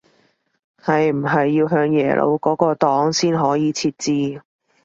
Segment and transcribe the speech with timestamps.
[0.83, 4.41] 係唔係要向耶魯嗰個檔先可以設置